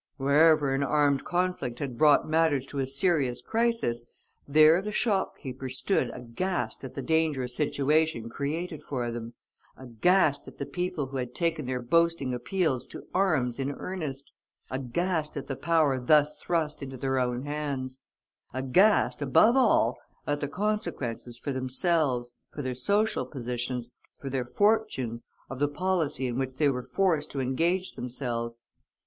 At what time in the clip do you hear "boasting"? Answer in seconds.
11.83-12.33